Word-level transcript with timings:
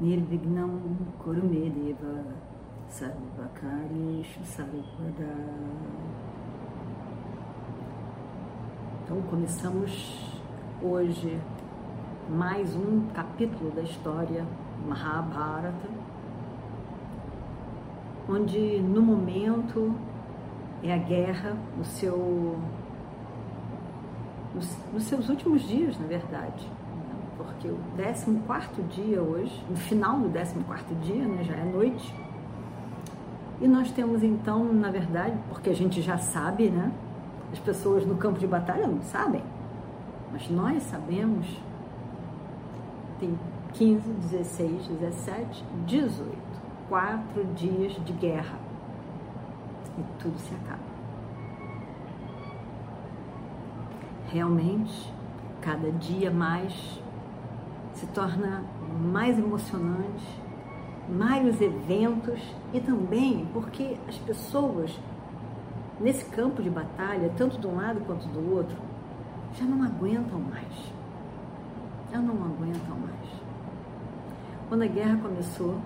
Nirvignam 0.00 0.96
Kurumedeva 1.18 2.24
Sarvakarishu 2.88 4.44
Sarvada 4.44 5.34
Então 9.02 9.20
começamos 9.22 10.40
hoje 10.80 11.40
mais 12.30 12.76
um 12.76 13.08
capítulo 13.12 13.72
da 13.72 13.82
história 13.82 14.46
Mahabharata, 14.86 15.88
onde 18.28 18.78
no 18.80 19.02
momento 19.02 19.92
é 20.80 20.94
a 20.94 20.98
guerra 20.98 21.56
no 21.76 21.84
seu 21.84 22.56
nos, 24.54 24.78
nos 24.92 25.02
seus 25.02 25.28
últimos 25.28 25.62
dias, 25.62 25.98
na 25.98 26.06
verdade, 26.06 26.70
porque 27.38 27.68
o 27.68 27.78
14 27.96 28.82
dia 28.90 29.22
hoje, 29.22 29.64
no 29.70 29.76
final 29.76 30.18
do 30.18 30.28
14 30.28 30.94
dia, 31.00 31.24
né, 31.24 31.44
já 31.44 31.54
é 31.54 31.64
noite, 31.64 32.14
e 33.60 33.66
nós 33.66 33.90
temos 33.90 34.22
então, 34.22 34.72
na 34.72 34.90
verdade, 34.90 35.36
porque 35.48 35.70
a 35.70 35.74
gente 35.74 36.02
já 36.02 36.18
sabe, 36.18 36.68
né? 36.68 36.92
As 37.52 37.58
pessoas 37.58 38.04
no 38.04 38.16
campo 38.16 38.38
de 38.38 38.46
batalha 38.46 38.86
não 38.86 39.02
sabem, 39.02 39.42
mas 40.32 40.48
nós 40.48 40.82
sabemos. 40.84 41.46
Tem 43.18 43.36
15, 43.72 44.10
16, 44.30 44.86
17, 44.86 45.64
18. 45.86 46.38
Quatro 46.88 47.44
dias 47.54 47.92
de 48.04 48.12
guerra. 48.12 48.58
E 49.98 50.22
tudo 50.22 50.38
se 50.38 50.54
acaba. 50.54 50.88
Realmente, 54.28 55.12
cada 55.60 55.90
dia 55.90 56.30
mais 56.30 57.02
se 57.98 58.06
torna 58.06 58.62
mais 59.12 59.38
emocionante, 59.38 60.40
mais 61.08 61.60
eventos 61.60 62.40
e 62.72 62.80
também 62.80 63.46
porque 63.52 63.96
as 64.08 64.16
pessoas 64.18 64.98
nesse 66.00 66.24
campo 66.26 66.62
de 66.62 66.70
batalha, 66.70 67.32
tanto 67.36 67.58
de 67.58 67.66
um 67.66 67.74
lado 67.74 68.00
quanto 68.06 68.28
do 68.28 68.54
outro, 68.54 68.76
já 69.54 69.64
não 69.64 69.82
aguentam 69.82 70.38
mais. 70.38 70.92
Já 72.12 72.18
não 72.20 72.34
aguentam 72.34 72.96
mais. 73.00 73.28
Quando 74.68 74.82
a 74.82 74.86
guerra 74.86 75.16
começou, 75.16 75.76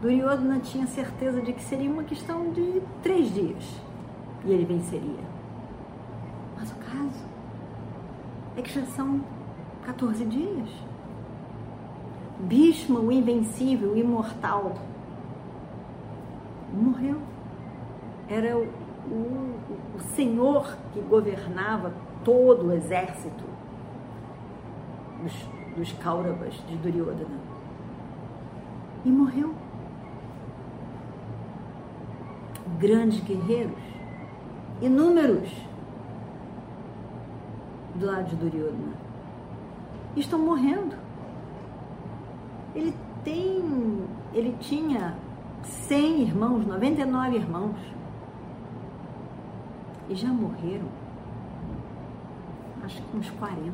Duryodhana 0.00 0.58
tinha 0.60 0.86
certeza 0.86 1.42
de 1.42 1.52
que 1.52 1.62
seria 1.62 1.90
uma 1.90 2.04
questão 2.04 2.50
de 2.50 2.80
três 3.02 3.32
dias 3.32 3.80
e 4.44 4.52
ele 4.52 4.64
venceria. 4.64 5.24
Mas 6.56 6.70
o 6.70 6.76
caso 6.76 7.24
é 8.56 8.62
que 8.62 8.72
já 8.72 8.86
são 8.86 9.20
14 9.84 10.24
dias. 10.24 10.68
Bhishma, 12.40 13.00
o 13.00 13.10
invencível, 13.10 13.92
o 13.92 13.96
imortal, 13.96 14.74
morreu. 16.72 17.20
Era 18.28 18.56
o 18.56 18.66
o, 19.10 19.96
o 19.96 20.00
senhor 20.14 20.76
que 20.92 21.00
governava 21.00 21.92
todo 22.24 22.66
o 22.66 22.72
exército 22.72 23.44
dos, 25.22 25.32
dos 25.76 25.92
Kauravas 25.92 26.54
de 26.66 26.76
Duryodhana. 26.76 27.38
E 29.04 29.08
morreu. 29.08 29.54
Grandes 32.78 33.20
guerreiros, 33.20 33.82
inúmeros, 34.82 35.48
do 37.94 38.04
lado 38.04 38.28
de 38.28 38.36
Duryodhana, 38.36 38.92
estão 40.16 40.38
morrendo. 40.38 41.05
Ele 42.76 42.94
tem, 43.24 44.04
ele 44.32 44.54
tinha 44.60 45.16
100 45.62 46.22
irmãos, 46.22 46.64
99 46.64 47.36
irmãos 47.36 47.76
e 50.08 50.14
já 50.14 50.28
morreram, 50.28 50.86
acho 52.84 53.02
que 53.02 53.16
uns 53.16 53.30
40. 53.30 53.72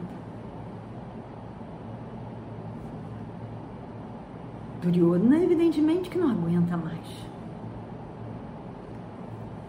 Duryodhana, 4.81 5.39
evidentemente, 5.39 6.11
que 6.11 6.19
não 6.19 6.31
aguenta 6.31 6.77
mais. 6.77 7.33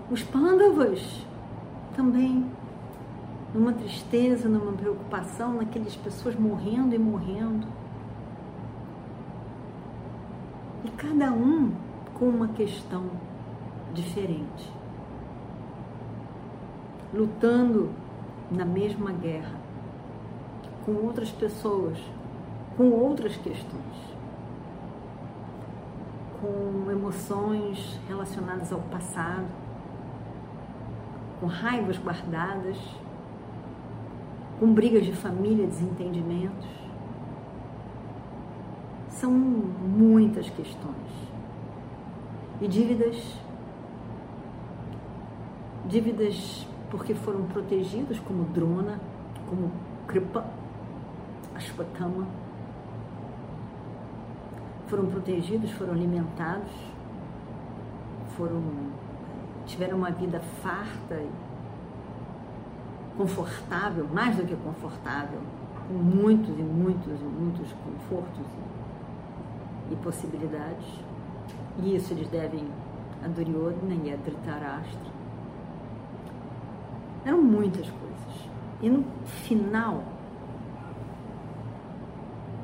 Os 0.09 0.23
Pandavas 0.23 1.25
também, 1.95 2.45
numa 3.53 3.73
tristeza, 3.73 4.50
numa 4.50 4.71
preocupação, 4.71 5.55
naquelas 5.55 5.95
pessoas 5.95 6.35
morrendo 6.35 6.95
e 6.95 6.97
morrendo. 6.97 7.67
E 10.83 10.89
cada 11.03 11.34
um 11.34 11.74
com 12.14 12.30
uma 12.30 12.47
questão 12.47 13.03
diferente 13.94 14.72
lutando 17.14 17.91
na 18.50 18.66
mesma 18.66 19.12
guerra, 19.12 19.59
com 20.86 20.94
outras 20.94 21.30
pessoas, 21.30 22.00
com 22.75 22.90
outras 22.90 23.36
questões, 23.36 24.18
com 26.42 26.90
emoções 26.90 28.00
relacionadas 28.08 28.72
ao 28.72 28.80
passado, 28.80 29.47
com 31.40 31.46
raivas 31.46 31.97
guardadas, 31.97 32.78
com 34.59 34.74
brigas 34.74 35.06
de 35.06 35.13
família, 35.13 35.68
desentendimentos. 35.68 36.82
São 39.23 39.31
muitas 39.31 40.50
questões. 40.50 41.31
E 42.59 42.67
dívidas, 42.67 43.16
dívidas 45.85 46.67
porque 46.91 47.16
foram 47.16 47.44
protegidos 47.44 48.19
como 48.19 48.44
Drona, 48.44 49.00
como 49.50 49.72
Kripa, 50.07 50.45
Ashwatthama. 51.56 52.28
Foram 54.88 55.06
protegidos, 55.06 55.72
foram 55.72 55.94
alimentados, 55.94 56.73
foram 58.35 58.62
tiveram 59.66 60.00
uma 60.00 60.12
vida 60.12 60.41
farta 60.62 61.16
e 61.16 61.29
confortável, 63.16 64.06
mais 64.13 64.35
do 64.35 64.44
que 64.45 64.56
confortável, 64.57 65.39
com 65.88 65.94
muitos 65.94 66.59
e 66.59 66.62
muitos 66.62 67.22
e 67.22 67.23
muitos 67.23 67.72
confortos 67.72 68.45
e, 69.91 69.95
possibilidades. 69.97 70.85
E 71.79 71.95
isso 71.95 72.13
eles 72.13 72.27
devem 72.27 72.67
a 73.23 73.27
Duryodhana 73.27 73.95
e 74.03 74.13
a 74.13 74.16
Dhritarashtra. 74.16 75.13
Eram 77.25 77.41
muitas 77.41 77.89
coisas. 77.89 78.49
E 78.81 78.89
no 78.89 79.03
final, 79.25 80.03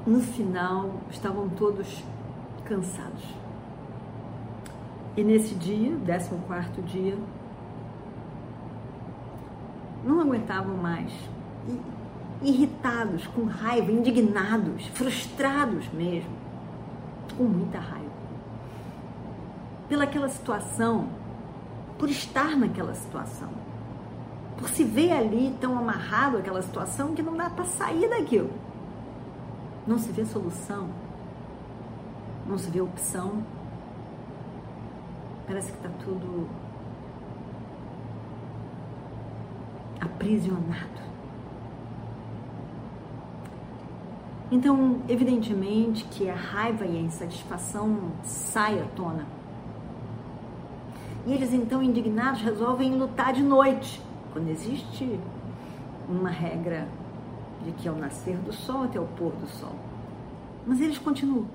no 0.05 0.19
final, 0.19 0.91
estavam 1.09 1.47
todos 1.49 2.03
cansados. 2.65 3.23
E 5.15 5.23
nesse 5.23 5.55
dia, 5.55 5.97
14 6.05 6.81
dia, 6.83 7.17
não 10.03 10.21
aguentavam 10.21 10.75
mais. 10.77 11.11
Irritados, 12.41 13.27
com 13.27 13.43
raiva, 13.43 13.91
indignados, 13.91 14.85
frustrados 14.87 15.87
mesmo, 15.89 16.31
com 17.39 17.45
muita 17.45 17.79
raiva. 17.79 18.11
Pelaquela 19.87 20.27
situação, 20.27 21.07
por 21.97 22.09
estar 22.09 22.55
naquela 22.55 22.93
situação 22.93 23.49
por 24.59 24.69
se 24.69 24.83
ver 24.83 25.13
ali 25.13 25.55
tão 25.61 25.77
amarrado 25.77 26.37
àquela 26.37 26.61
situação 26.61 27.15
que 27.15 27.21
não 27.21 27.35
dá 27.35 27.49
para 27.49 27.63
sair 27.63 28.09
daquilo. 28.09 28.51
Não 29.87 29.97
se 29.97 30.11
vê 30.11 30.25
solução, 30.25 30.89
não 32.45 32.57
se 32.57 32.69
vê 32.69 32.81
opção. 32.81 33.41
Parece 35.47 35.71
que 35.71 35.77
está 35.77 35.89
tudo 36.03 36.47
aprisionado. 40.01 41.08
Então, 44.51 45.01
evidentemente 45.07 46.05
que 46.05 46.27
a 46.27 46.35
raiva 46.35 46.85
e 46.85 46.97
a 46.97 47.01
insatisfação 47.01 48.11
saem 48.23 48.81
à 48.81 48.85
tona. 48.95 49.25
E 51.27 51.33
eles 51.33 51.53
então, 51.53 51.83
indignados, 51.83 52.41
resolvem 52.41 52.95
lutar 52.95 53.31
de 53.31 53.43
noite, 53.43 54.01
quando 54.33 54.49
existe 54.49 55.19
uma 56.07 56.29
regra 56.29 56.87
de 57.63 57.71
que 57.73 57.87
ao 57.87 57.95
nascer 57.95 58.37
do 58.37 58.51
sol 58.51 58.83
até 58.83 58.99
o 58.99 59.05
pôr 59.05 59.31
do 59.33 59.47
sol. 59.47 59.75
Mas 60.65 60.81
eles 60.81 60.97
continuam. 60.97 61.45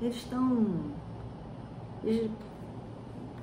Eles 0.00 0.16
estão. 0.16 0.66
Eles 2.04 2.30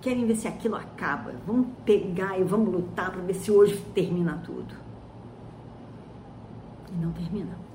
querem 0.02 0.28
ver 0.28 0.36
se 0.36 0.48
aquilo 0.48 0.76
acaba. 0.76 1.34
Vamos 1.48 1.68
pegar 1.86 2.38
e 2.40 2.44
vamos 2.44 2.72
lutar 2.72 3.12
para 3.12 3.22
ver 3.22 3.34
se 3.34 3.52
hoje 3.52 3.78
termina 3.96 4.40
tudo. 4.46 4.76
E 6.92 6.96
não 6.98 7.12
termina. 7.12 7.70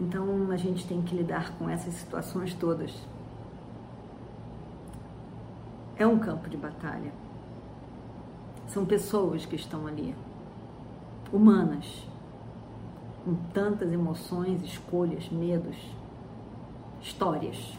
Então 0.00 0.50
a 0.50 0.56
gente 0.56 0.86
tem 0.86 1.02
que 1.02 1.14
lidar 1.14 1.52
com 1.58 1.68
essas 1.68 1.92
situações 1.92 2.54
todas. 2.54 2.90
É 5.94 6.06
um 6.06 6.18
campo 6.18 6.48
de 6.48 6.56
batalha. 6.56 7.12
São 8.66 8.86
pessoas 8.86 9.44
que 9.44 9.56
estão 9.56 9.86
ali, 9.86 10.16
humanas, 11.30 12.08
com 13.22 13.34
tantas 13.52 13.92
emoções, 13.92 14.62
escolhas, 14.62 15.28
medos, 15.28 15.76
histórias. 17.02 17.76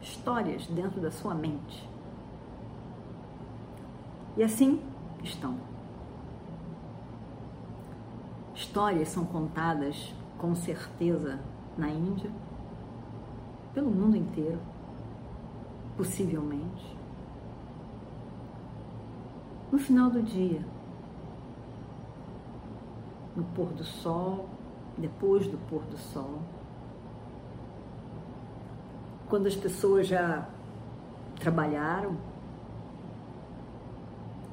Histórias 0.00 0.66
dentro 0.68 1.02
da 1.02 1.10
sua 1.10 1.34
mente. 1.34 1.86
E 4.38 4.42
assim 4.42 4.80
estão. 5.22 5.54
Histórias 8.54 9.08
são 9.08 9.26
contadas 9.26 10.14
com 10.44 10.54
certeza 10.54 11.40
na 11.74 11.88
Índia, 11.88 12.30
pelo 13.72 13.90
mundo 13.90 14.14
inteiro, 14.14 14.60
possivelmente. 15.96 16.98
No 19.72 19.78
final 19.78 20.10
do 20.10 20.22
dia, 20.22 20.62
no 23.34 23.42
pôr 23.42 23.68
do 23.68 23.84
sol, 23.84 24.50
depois 24.98 25.46
do 25.46 25.56
pôr 25.66 25.82
do 25.84 25.96
sol, 25.96 26.42
quando 29.30 29.46
as 29.46 29.56
pessoas 29.56 30.06
já 30.06 30.46
trabalharam, 31.40 32.18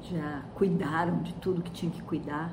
já 0.00 0.42
cuidaram 0.54 1.18
de 1.18 1.34
tudo 1.34 1.60
que 1.60 1.70
tinham 1.70 1.92
que 1.92 2.02
cuidar, 2.02 2.50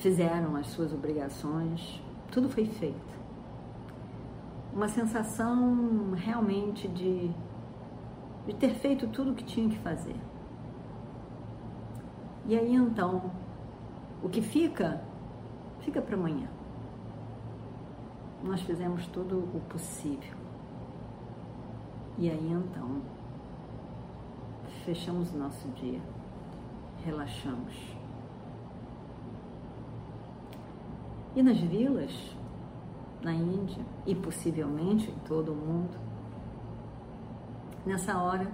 fizeram 0.00 0.56
as 0.56 0.66
suas 0.68 0.92
obrigações, 0.92 2.02
tudo 2.32 2.48
foi 2.48 2.64
feito. 2.64 3.20
Uma 4.72 4.88
sensação 4.88 6.12
realmente 6.12 6.88
de, 6.88 7.30
de 8.46 8.54
ter 8.54 8.74
feito 8.76 9.06
tudo 9.08 9.32
o 9.32 9.34
que 9.34 9.44
tinha 9.44 9.68
que 9.68 9.78
fazer. 9.78 10.16
E 12.46 12.58
aí 12.58 12.74
então, 12.74 13.30
o 14.22 14.28
que 14.28 14.40
fica, 14.40 15.02
fica 15.80 16.00
para 16.00 16.16
amanhã. 16.16 16.48
Nós 18.42 18.62
fizemos 18.62 19.06
tudo 19.08 19.38
o 19.54 19.60
possível. 19.68 20.38
E 22.16 22.30
aí 22.30 22.52
então, 22.52 23.02
fechamos 24.84 25.32
o 25.34 25.36
nosso 25.36 25.68
dia, 25.68 26.00
relaxamos. 27.04 27.99
E 31.34 31.42
nas 31.42 31.58
vilas, 31.58 32.36
na 33.22 33.32
Índia 33.32 33.84
e 34.04 34.14
possivelmente 34.14 35.10
em 35.10 35.18
todo 35.20 35.52
o 35.52 35.54
mundo, 35.54 35.96
nessa 37.86 38.20
hora, 38.20 38.50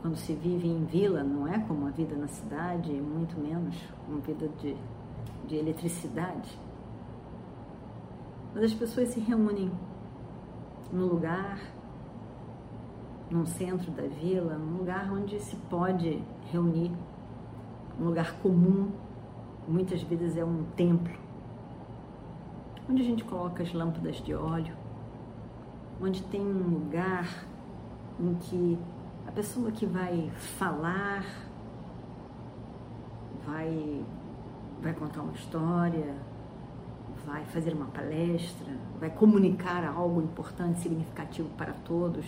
quando 0.00 0.16
se 0.16 0.32
vive 0.34 0.66
em 0.66 0.84
vila, 0.84 1.22
não 1.22 1.46
é 1.46 1.58
como 1.60 1.86
a 1.86 1.90
vida 1.90 2.16
na 2.16 2.26
cidade, 2.26 2.90
muito 2.90 3.38
menos 3.38 3.76
uma 4.08 4.18
vida 4.20 4.48
de, 4.60 4.76
de 5.46 5.56
eletricidade. 5.56 6.58
Mas 8.54 8.64
as 8.64 8.74
pessoas 8.74 9.10
se 9.10 9.20
reúnem 9.20 9.70
num 10.92 11.06
lugar, 11.06 11.58
num 13.30 13.46
centro 13.46 13.90
da 13.90 14.02
vila, 14.02 14.54
num 14.58 14.78
lugar 14.78 15.12
onde 15.12 15.38
se 15.38 15.56
pode 15.70 16.22
reunir, 16.50 16.92
um 18.00 18.04
lugar 18.04 18.32
comum 18.40 18.90
muitas 19.66 20.02
vezes 20.02 20.36
é 20.36 20.44
um 20.44 20.64
templo, 20.76 21.14
onde 22.88 23.02
a 23.02 23.04
gente 23.04 23.24
coloca 23.24 23.62
as 23.62 23.72
lâmpadas 23.72 24.16
de 24.16 24.34
óleo, 24.34 24.74
onde 26.00 26.22
tem 26.24 26.40
um 26.40 26.68
lugar 26.68 27.46
em 28.18 28.34
que 28.34 28.78
a 29.26 29.32
pessoa 29.32 29.70
que 29.70 29.86
vai 29.86 30.30
falar 30.36 31.24
vai, 33.46 34.04
vai 34.80 34.92
contar 34.92 35.22
uma 35.22 35.32
história, 35.32 36.14
vai 37.24 37.44
fazer 37.46 37.72
uma 37.72 37.86
palestra, 37.86 38.76
vai 38.98 39.10
comunicar 39.10 39.84
algo 39.84 40.20
importante, 40.20 40.80
significativo 40.80 41.48
para 41.50 41.72
todos, 41.72 42.26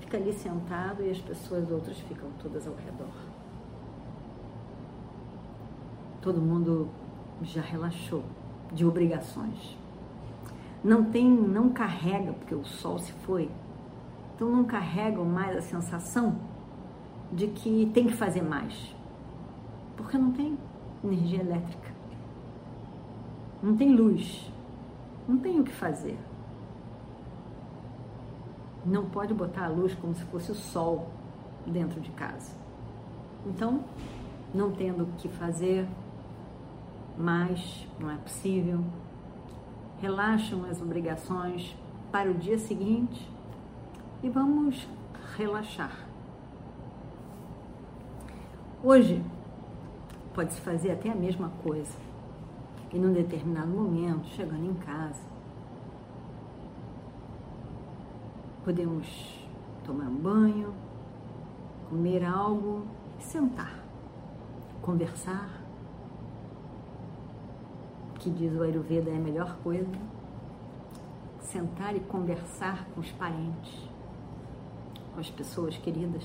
fica 0.00 0.16
ali 0.16 0.32
sentado 0.32 1.02
e 1.02 1.10
as 1.10 1.18
pessoas 1.18 1.70
outras 1.70 1.98
ficam 2.00 2.30
todas 2.40 2.66
ao 2.66 2.74
redor 2.74 3.31
todo 6.22 6.40
mundo 6.40 6.88
já 7.42 7.60
relaxou 7.60 8.22
de 8.72 8.86
obrigações. 8.86 9.76
Não 10.82 11.04
tem, 11.04 11.28
não 11.28 11.70
carrega, 11.70 12.32
porque 12.32 12.54
o 12.54 12.64
sol 12.64 12.98
se 12.98 13.12
foi, 13.12 13.50
então 14.34 14.48
não 14.48 14.64
carregam 14.64 15.24
mais 15.24 15.56
a 15.56 15.60
sensação 15.60 16.36
de 17.32 17.48
que 17.48 17.90
tem 17.92 18.06
que 18.06 18.14
fazer 18.14 18.42
mais. 18.42 18.94
Porque 19.96 20.16
não 20.16 20.30
tem 20.30 20.56
energia 21.04 21.40
elétrica, 21.40 21.92
não 23.62 23.76
tem 23.76 23.94
luz, 23.94 24.50
não 25.28 25.38
tem 25.38 25.60
o 25.60 25.64
que 25.64 25.72
fazer. 25.72 26.18
Não 28.84 29.08
pode 29.08 29.32
botar 29.32 29.66
a 29.66 29.68
luz 29.68 29.94
como 29.94 30.14
se 30.14 30.24
fosse 30.24 30.50
o 30.50 30.54
sol 30.54 31.08
dentro 31.66 32.00
de 32.00 32.10
casa. 32.10 32.52
Então, 33.46 33.84
não 34.52 34.72
tendo 34.72 35.04
o 35.04 35.06
que 35.18 35.28
fazer, 35.28 35.86
mas 37.16 37.86
não 37.98 38.10
é 38.10 38.16
possível. 38.16 38.84
Relaxam 40.00 40.64
as 40.64 40.80
obrigações 40.80 41.76
para 42.10 42.30
o 42.30 42.34
dia 42.34 42.58
seguinte 42.58 43.30
e 44.22 44.28
vamos 44.28 44.88
relaxar. 45.36 45.96
Hoje 48.82 49.24
pode-se 50.34 50.60
fazer 50.60 50.90
até 50.90 51.10
a 51.10 51.14
mesma 51.14 51.50
coisa. 51.62 51.96
E 52.92 52.98
num 52.98 53.12
determinado 53.12 53.68
momento, 53.68 54.26
chegando 54.28 54.66
em 54.66 54.74
casa, 54.74 55.22
podemos 58.64 59.06
tomar 59.84 60.06
um 60.06 60.16
banho, 60.16 60.74
comer 61.88 62.24
algo 62.24 62.86
sentar, 63.18 63.78
conversar 64.82 65.61
que 68.22 68.30
diz 68.30 68.54
o 68.54 68.62
Ayurveda 68.62 69.10
é 69.10 69.16
a 69.16 69.20
melhor 69.20 69.56
coisa, 69.64 69.90
sentar 71.40 71.96
e 71.96 72.00
conversar 72.00 72.86
com 72.94 73.00
os 73.00 73.10
parentes, 73.10 73.90
com 75.12 75.18
as 75.18 75.28
pessoas 75.28 75.76
queridas. 75.76 76.22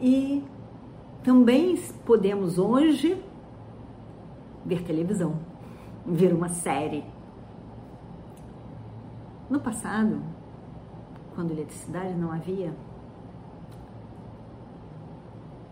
E 0.00 0.42
também 1.22 1.76
podemos 2.06 2.58
hoje 2.58 3.22
ver 4.64 4.82
televisão, 4.82 5.38
ver 6.06 6.32
uma 6.32 6.48
série. 6.48 7.04
No 9.50 9.60
passado, 9.60 10.22
quando 11.34 11.50
eletricidade 11.50 12.14
não 12.14 12.32
havia, 12.32 12.74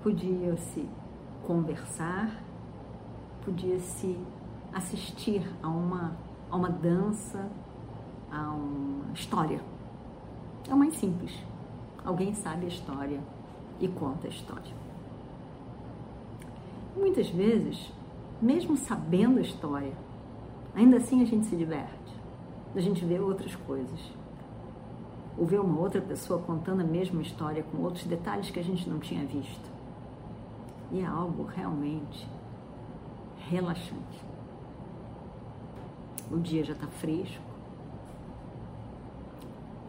podia-se 0.02 0.86
conversar 1.46 2.43
podia 3.44 3.78
se 3.78 4.18
assistir 4.72 5.42
a 5.62 5.68
uma, 5.68 6.16
a 6.50 6.56
uma 6.56 6.70
dança, 6.70 7.48
a 8.30 8.50
uma 8.50 9.12
história. 9.12 9.60
É 10.68 10.74
o 10.74 10.76
mais 10.76 10.94
simples. 10.96 11.32
Alguém 12.04 12.34
sabe 12.34 12.64
a 12.64 12.68
história 12.68 13.20
e 13.80 13.86
conta 13.88 14.26
a 14.26 14.30
história. 14.30 14.72
Muitas 16.96 17.28
vezes, 17.28 17.92
mesmo 18.40 18.76
sabendo 18.76 19.38
a 19.38 19.42
história, 19.42 19.92
ainda 20.74 20.96
assim 20.96 21.22
a 21.22 21.24
gente 21.24 21.46
se 21.46 21.56
diverte. 21.56 21.92
A 22.74 22.80
gente 22.80 23.04
vê 23.04 23.18
outras 23.18 23.54
coisas. 23.54 24.00
Ou 25.36 25.46
vê 25.46 25.58
uma 25.58 25.80
outra 25.80 26.00
pessoa 26.00 26.40
contando 26.40 26.80
a 26.80 26.84
mesma 26.84 27.20
história 27.20 27.64
com 27.64 27.82
outros 27.82 28.04
detalhes 28.04 28.50
que 28.50 28.58
a 28.58 28.64
gente 28.64 28.88
não 28.88 28.98
tinha 28.98 29.24
visto. 29.26 29.72
E 30.92 31.00
é 31.00 31.04
algo 31.04 31.44
realmente 31.44 32.28
relaxante. 33.48 34.24
O 36.30 36.38
dia 36.38 36.64
já 36.64 36.72
está 36.72 36.86
fresco, 36.86 37.42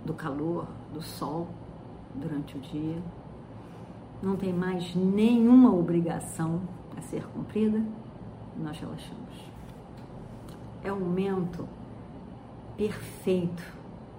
do 0.05 0.13
calor, 0.13 0.67
do 0.93 1.01
sol 1.01 1.47
durante 2.13 2.57
o 2.57 2.59
dia. 2.59 3.01
Não 4.21 4.35
tem 4.35 4.53
mais 4.53 4.95
nenhuma 4.95 5.73
obrigação 5.73 6.61
a 6.95 7.01
ser 7.01 7.25
cumprida, 7.27 7.83
nós 8.57 8.79
relaxamos. 8.79 9.51
É 10.83 10.91
o 10.91 10.99
momento 10.99 11.67
perfeito 12.77 13.63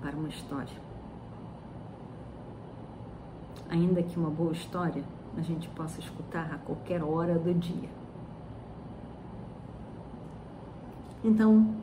para 0.00 0.16
uma 0.16 0.28
história. 0.28 0.87
Ainda 3.69 4.02
que 4.02 4.19
uma 4.19 4.31
boa 4.31 4.52
história 4.52 5.05
a 5.37 5.40
gente 5.40 5.69
possa 5.71 6.00
escutar 6.00 6.52
a 6.52 6.59
qualquer 6.59 7.02
hora 7.02 7.38
do 7.38 7.52
dia. 7.55 8.06
Então, 11.26 11.75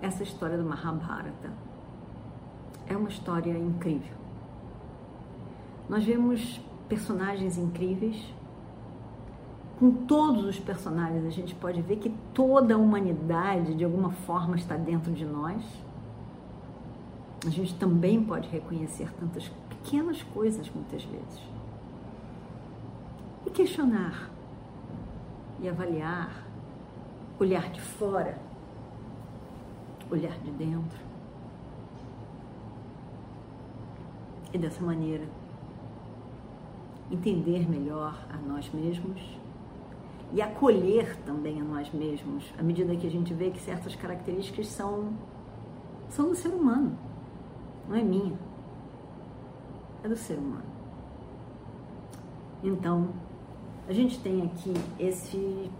essa 0.00 0.22
história 0.22 0.56
do 0.56 0.64
Mahabharata 0.64 1.52
é 2.86 2.96
uma 2.96 3.10
história 3.10 3.52
incrível. 3.52 4.16
Nós 5.90 6.02
vemos 6.02 6.58
personagens 6.88 7.58
incríveis. 7.58 8.16
Com 9.78 9.92
todos 10.06 10.46
os 10.46 10.58
personagens, 10.58 11.26
a 11.26 11.28
gente 11.28 11.54
pode 11.54 11.82
ver 11.82 11.96
que 11.96 12.08
toda 12.32 12.74
a 12.74 12.78
humanidade, 12.78 13.74
de 13.74 13.84
alguma 13.84 14.10
forma, 14.10 14.56
está 14.56 14.74
dentro 14.74 15.12
de 15.12 15.26
nós. 15.26 15.62
A 17.46 17.50
gente 17.50 17.74
também 17.74 18.24
pode 18.24 18.48
reconhecer 18.48 19.12
tantas 19.20 19.50
pequenas 19.68 20.22
coisas, 20.22 20.70
muitas 20.74 21.04
vezes. 21.04 21.42
E 23.44 23.50
questionar, 23.50 24.30
e 25.60 25.68
avaliar, 25.68 26.46
olhar 27.38 27.68
de 27.70 27.80
fora, 27.82 28.38
olhar 30.12 30.38
de 30.38 30.50
dentro. 30.50 31.00
E 34.52 34.58
dessa 34.58 34.82
maneira, 34.84 35.26
entender 37.10 37.68
melhor 37.68 38.26
a 38.30 38.36
nós 38.36 38.70
mesmos 38.72 39.20
e 40.32 40.40
acolher 40.40 41.16
também 41.24 41.60
a 41.60 41.64
nós 41.64 41.92
mesmos, 41.92 42.44
à 42.58 42.62
medida 42.62 42.96
que 42.96 43.06
a 43.06 43.10
gente 43.10 43.32
vê 43.34 43.50
que 43.50 43.60
certas 43.60 43.94
características 43.94 44.66
são, 44.68 45.12
são 46.08 46.28
do 46.28 46.34
ser 46.34 46.48
humano, 46.48 46.96
não 47.88 47.96
é 47.96 48.02
minha, 48.02 48.38
é 50.02 50.08
do 50.08 50.16
ser 50.16 50.38
humano. 50.38 50.72
Então, 52.62 53.08
a 53.88 53.92
gente 53.92 54.20
tem 54.20 54.42
aqui 54.42 54.72
esse 54.98 55.70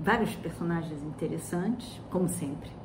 vários 0.00 0.34
personagens 0.36 1.02
interessantes, 1.02 2.00
como 2.10 2.28
sempre. 2.28 2.79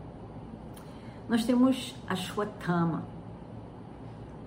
Nós 1.27 1.43
temos 1.43 1.95
a. 2.07 3.03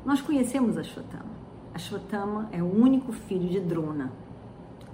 Nós 0.05 0.21
conhecemos 0.21 0.77
a 0.77 0.83
Shwatama. 0.83 1.39
Ashwatthama 1.75 2.49
é 2.53 2.63
o 2.63 2.67
único 2.67 3.13
filho 3.13 3.49
de 3.49 3.61
Drona. 3.61 4.11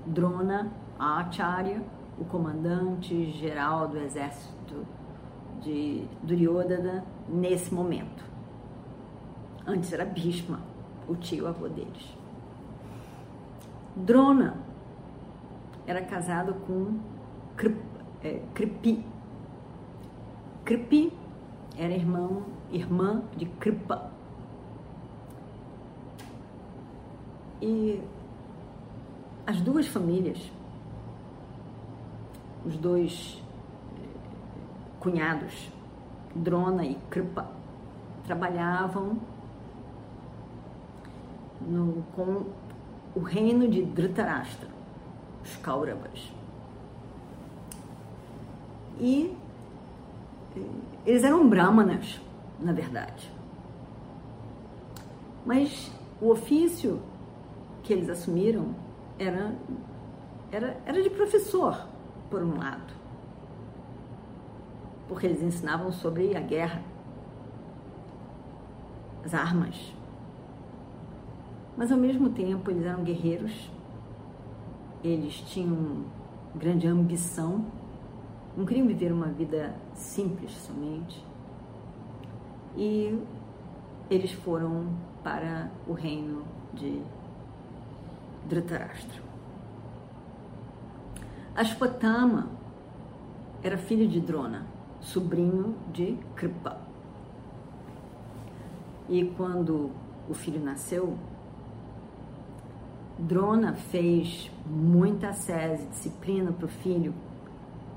Drona 0.06 0.70
Acharya, 0.98 1.82
o 2.18 2.24
comandante 2.24 3.30
geral 3.32 3.88
do 3.88 3.98
exército 3.98 4.86
de 5.62 6.06
Duryodhana 6.22 7.04
nesse 7.28 7.72
momento. 7.72 8.24
Antes 9.66 9.92
era 9.92 10.04
Bhishma, 10.04 10.60
o 11.08 11.16
tio 11.16 11.46
avô 11.46 11.68
deles. 11.68 12.16
Drona 13.96 14.56
era 15.86 16.02
casado 16.02 16.54
com 16.66 16.98
é, 18.22 18.42
Kripi. 18.54 19.06
Kripi 20.64 21.12
era 21.76 21.92
irmão, 21.92 22.42
irmã 22.70 23.22
de 23.36 23.46
Kripa, 23.46 24.10
E 27.66 27.98
as 29.46 29.58
duas 29.62 29.86
famílias, 29.86 30.38
os 32.62 32.76
dois 32.76 33.42
eh, 33.96 34.06
cunhados, 35.00 35.70
Drona 36.34 36.84
e 36.84 36.94
Kripa, 37.08 37.48
trabalhavam 38.26 39.18
no, 41.62 42.04
com 42.14 42.44
o 43.14 43.20
reino 43.20 43.66
de 43.66 43.82
Dhritarashtra, 43.82 44.68
os 45.42 45.56
Kauravas. 45.56 46.30
E 49.00 49.34
eles 51.06 51.22
eram 51.22 51.48
brahmanas, 51.48 52.20
na 52.58 52.72
verdade. 52.72 53.30
Mas 55.44 55.92
o 56.20 56.30
ofício 56.30 57.00
que 57.82 57.92
eles 57.92 58.08
assumiram 58.08 58.74
era, 59.18 59.54
era, 60.50 60.80
era 60.86 61.02
de 61.02 61.10
professor, 61.10 61.86
por 62.30 62.42
um 62.42 62.58
lado, 62.58 62.94
porque 65.08 65.26
eles 65.26 65.42
ensinavam 65.42 65.92
sobre 65.92 66.34
a 66.36 66.40
guerra, 66.40 66.82
as 69.22 69.34
armas. 69.34 69.94
Mas 71.76 71.92
ao 71.92 71.98
mesmo 71.98 72.30
tempo 72.30 72.70
eles 72.70 72.84
eram 72.84 73.04
guerreiros, 73.04 73.70
eles 75.02 75.34
tinham 75.34 76.04
grande 76.54 76.86
ambição, 76.86 77.66
não 78.56 78.64
queriam 78.64 78.86
viver 78.86 79.12
uma 79.12 79.26
vida 79.26 79.74
simples 79.94 80.52
somente. 80.52 81.24
E 82.76 83.18
eles 84.10 84.32
foram 84.32 84.88
para 85.22 85.70
o 85.86 85.92
reino 85.92 86.44
de 86.72 87.00
Dhritarashtra. 88.48 89.22
Ashwatthama 91.54 92.50
era 93.62 93.78
filho 93.78 94.06
de 94.08 94.20
Drona, 94.20 94.66
sobrinho 95.00 95.76
de 95.92 96.18
Kripa. 96.34 96.78
E 99.08 99.24
quando 99.36 99.90
o 100.28 100.34
filho 100.34 100.62
nasceu, 100.62 101.16
Drona 103.18 103.74
fez 103.74 104.50
muita 104.66 105.32
sese, 105.32 105.86
disciplina 105.86 106.52
para 106.52 106.66
o 106.66 106.68
filho, 106.68 107.14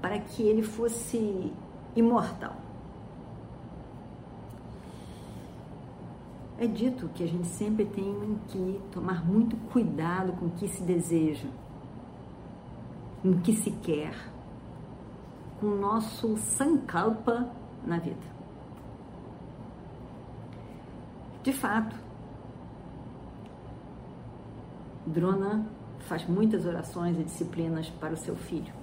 para 0.07 0.19
que 0.19 0.41
ele 0.41 0.63
fosse 0.63 1.51
imortal. 1.93 2.55
É 6.57 6.65
dito 6.65 7.09
que 7.09 7.25
a 7.25 7.27
gente 7.27 7.45
sempre 7.45 7.83
tem 7.83 8.39
que 8.47 8.81
tomar 8.89 9.25
muito 9.25 9.57
cuidado 9.69 10.31
com 10.31 10.45
o 10.45 10.51
que 10.51 10.65
se 10.69 10.81
deseja, 10.81 11.49
com 13.21 13.31
o 13.31 13.41
que 13.41 13.51
se 13.51 13.69
quer, 13.69 14.15
com 15.59 15.67
o 15.67 15.75
nosso 15.77 16.37
sankalpa 16.37 17.51
na 17.85 17.99
vida. 17.99 18.37
De 21.43 21.51
fato, 21.51 21.97
Drona 25.05 25.65
faz 25.99 26.25
muitas 26.25 26.65
orações 26.65 27.19
e 27.19 27.23
disciplinas 27.25 27.89
para 27.89 28.13
o 28.13 28.17
seu 28.17 28.37
filho. 28.37 28.76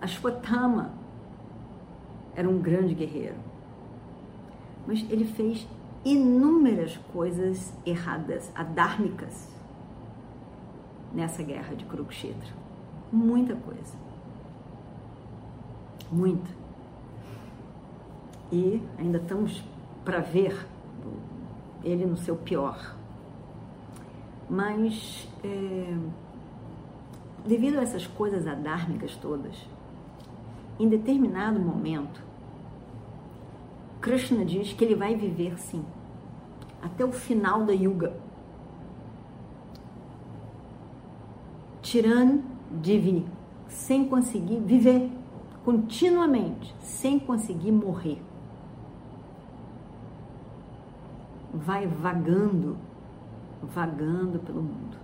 Ashwatthama 0.00 0.92
era 2.34 2.48
um 2.48 2.58
grande 2.58 2.94
guerreiro 2.94 3.50
mas 4.86 5.06
ele 5.10 5.24
fez 5.24 5.66
inúmeras 6.04 6.96
coisas 7.12 7.72
erradas, 7.84 8.50
adármicas, 8.54 9.48
nessa 11.12 11.42
guerra 11.42 11.74
de 11.74 11.84
Kurukshetra. 11.84 12.52
Muita 13.12 13.54
coisa. 13.56 13.94
Muita. 16.10 16.50
E 18.50 18.82
ainda 18.98 19.18
estamos 19.18 19.62
para 20.04 20.20
ver 20.20 20.66
ele 21.84 22.06
no 22.06 22.16
seu 22.16 22.36
pior. 22.36 22.96
Mas, 24.48 25.28
é, 25.44 25.96
devido 27.46 27.78
a 27.78 27.82
essas 27.82 28.06
coisas 28.06 28.46
adármicas 28.46 29.14
todas, 29.16 29.56
em 30.82 30.88
determinado 30.88 31.60
momento, 31.60 32.22
Krishna 34.00 34.44
diz 34.44 34.72
que 34.72 34.84
ele 34.84 34.94
vai 34.94 35.14
viver 35.14 35.58
sim, 35.58 35.84
até 36.82 37.04
o 37.04 37.12
final 37.12 37.64
da 37.64 37.72
Yuga. 37.72 38.14
Tirando 41.82 42.42
Divi, 42.80 43.26
sem 43.68 44.08
conseguir 44.08 44.60
viver 44.60 45.10
continuamente, 45.64 46.74
sem 46.80 47.18
conseguir 47.18 47.72
morrer. 47.72 48.22
Vai 51.52 51.86
vagando, 51.86 52.78
vagando 53.62 54.38
pelo 54.38 54.62
mundo. 54.62 55.00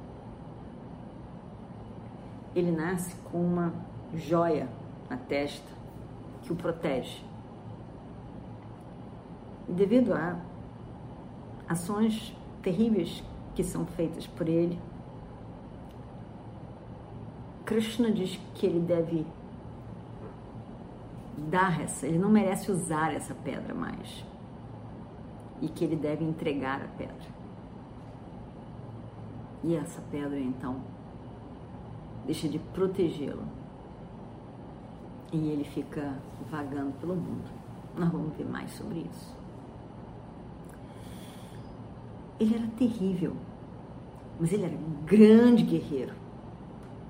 ele 2.56 2.70
nasce 2.70 3.14
com 3.30 3.38
uma 3.38 3.70
joia 4.14 4.66
na 5.08 5.16
testa 5.16 5.66
que 6.42 6.52
o 6.52 6.56
protege. 6.56 7.22
E 9.68 9.72
devido 9.72 10.12
a 10.12 10.38
ações 11.68 12.36
terríveis 12.62 13.22
que 13.54 13.64
são 13.64 13.84
feitas 13.84 14.26
por 14.26 14.48
ele, 14.48 14.78
Krishna 17.64 18.12
diz 18.12 18.38
que 18.54 18.64
ele 18.64 18.78
deve 18.78 19.26
dar 21.36 21.80
essa, 21.80 22.06
ele 22.06 22.18
não 22.18 22.30
merece 22.30 22.70
usar 22.70 23.12
essa 23.12 23.34
pedra 23.34 23.74
mais. 23.74 24.24
E 25.60 25.68
que 25.68 25.84
ele 25.84 25.96
deve 25.96 26.24
entregar 26.24 26.80
a 26.80 26.88
pedra. 26.96 27.36
E 29.64 29.74
essa 29.74 30.00
pedra 30.10 30.38
então 30.38 30.80
deixa 32.24 32.48
de 32.48 32.58
protegê-lo. 32.58 33.42
E 35.32 35.48
ele 35.48 35.64
fica 35.64 36.14
vagando 36.50 36.92
pelo 37.00 37.14
mundo. 37.14 37.50
Nós 37.96 38.10
vamos 38.10 38.36
ver 38.36 38.46
mais 38.46 38.70
sobre 38.72 39.00
isso. 39.00 39.36
Ele 42.38 42.54
era 42.54 42.66
terrível, 42.76 43.34
mas 44.38 44.52
ele 44.52 44.64
era 44.64 44.76
um 44.76 45.04
grande 45.04 45.62
guerreiro. 45.62 46.14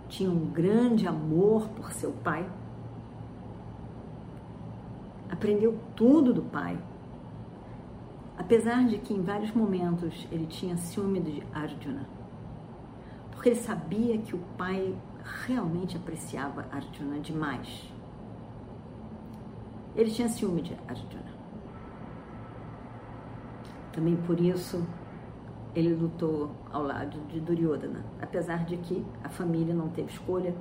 Tinha 0.09 0.31
um 0.31 0.47
grande 0.47 1.07
amor 1.07 1.69
por 1.71 1.93
seu 1.93 2.13
pai. 2.13 2.49
Aprendeu 5.29 5.77
tudo 5.97 6.33
do 6.33 6.43
pai. 6.43 6.79
Apesar 8.39 8.87
de 8.87 8.99
que 8.99 9.13
em 9.13 9.23
vários 9.23 9.51
momentos 9.53 10.29
ele 10.31 10.47
tinha 10.47 10.77
ciúme 10.77 11.21
de 11.21 11.43
Arjuna. 11.53 12.07
Porque 13.33 13.49
ele 13.49 13.57
sabia 13.57 14.19
que 14.19 14.37
o 14.37 14.39
pai 14.57 14.95
realmente 15.45 15.97
apreciava 15.97 16.67
Arjuna 16.71 17.19
demais. 17.19 17.93
Ele 19.97 20.11
tinha 20.11 20.29
ciúme 20.29 20.61
de 20.61 20.77
Arjuna. 20.87 21.35
Também 23.93 24.15
por 24.15 24.39
isso 24.39 24.87
ele 25.75 25.95
lutou 25.95 26.51
ao 26.71 26.83
lado 26.83 27.19
de 27.29 27.41
Duryodhana, 27.41 28.05
apesar 28.21 28.65
de 28.65 28.77
que 28.77 29.05
a 29.25 29.29
família 29.29 29.75
não 29.75 29.89
teve 29.89 30.11
escolha, 30.11 30.55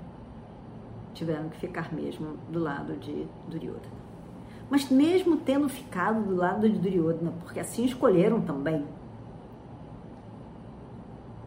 tiveram 1.14 1.50
que 1.50 1.58
ficar 1.58 1.94
mesmo 1.94 2.38
do 2.50 2.60
lado 2.60 2.96
de 2.98 3.28
Duryodhana. 3.48 4.06
Mas 4.70 4.90
mesmo 4.90 5.38
tendo 5.38 5.70
ficado 5.70 6.22
do 6.26 6.36
lado 6.36 6.70
de 6.70 6.78
Duryodhana, 6.80 7.32
porque 7.42 7.60
assim 7.60 7.86
escolheram 7.86 8.42
também, 8.42 8.86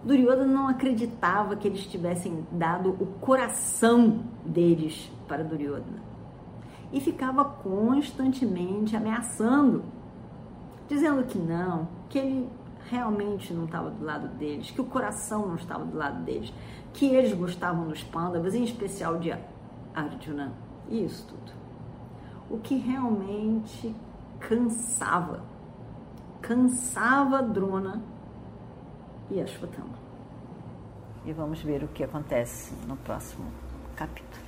Duryodhana 0.04 0.47
não 0.47 0.68
acreditava 0.68 1.57
que 1.57 1.68
eles 1.68 1.87
tivessem 1.87 2.47
dado 2.52 2.90
o 3.00 3.07
coração 3.21 4.23
deles 4.45 5.11
para 5.26 5.42
Duryodhana. 5.42 6.18
E 6.92 7.00
ficava 7.00 7.45
constantemente 7.45 8.97
ameaçando, 8.97 9.85
dizendo 10.88 11.25
que 11.25 11.38
não, 11.38 11.88
que 12.09 12.18
ele 12.18 12.49
realmente 12.90 13.52
não 13.52 13.66
estava 13.66 13.90
do 13.90 14.04
lado 14.04 14.28
deles, 14.37 14.71
que 14.71 14.80
o 14.80 14.85
coração 14.85 15.47
não 15.47 15.57
estava 15.57 15.85
do 15.85 15.97
lado 15.97 16.25
deles, 16.25 16.52
que 16.92 17.07
eles 17.07 17.33
gostavam 17.35 17.87
dos 17.87 18.02
pândavas, 18.02 18.54
em 18.54 18.64
especial 18.64 19.18
de 19.18 19.35
Arjuna. 19.95 20.52
E 20.88 21.04
isso 21.04 21.26
tudo. 21.26 21.52
O 22.50 22.59
que 22.59 22.76
realmente 22.76 23.95
cansava, 24.40 25.42
cansava 26.40 27.42
Drona 27.42 28.02
e 29.30 29.40
Ashwatthama. 29.40 29.99
E 31.26 31.33
vamos 31.33 31.61
ver 31.61 31.85
o 31.85 31.88
que 31.88 32.02
acontece 32.02 32.73
no 32.87 32.97
próximo 32.97 33.45
capítulo. 33.95 34.48